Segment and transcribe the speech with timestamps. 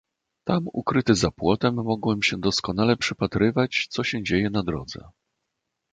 [0.43, 5.09] "Tam ukryty za płotem mogłem się doskonale przypatrywać, co się dzieje na drodze."